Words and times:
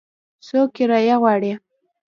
څو 0.45 0.59
کرایه 0.75 1.15
غواړي؟ 1.21 1.51